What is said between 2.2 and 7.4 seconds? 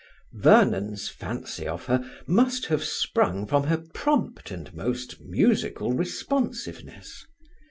must have sprung from her prompt and most musical responsiveness.